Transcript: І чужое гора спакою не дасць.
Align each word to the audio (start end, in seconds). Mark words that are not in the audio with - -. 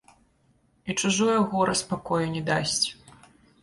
І 0.85 0.91
чужое 1.01 1.37
гора 1.53 1.79
спакою 1.85 2.25
не 2.37 2.47
дасць. 2.53 2.87